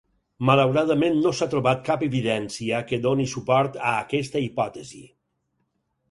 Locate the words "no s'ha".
1.25-1.47